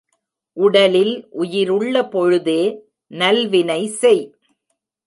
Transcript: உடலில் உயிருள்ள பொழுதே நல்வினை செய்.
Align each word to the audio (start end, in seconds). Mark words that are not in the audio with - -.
உடலில் 0.57 1.27
உயிருள்ள 1.31 1.95
பொழுதே 2.07 2.61
நல்வினை 3.11 3.81
செய். 3.85 4.23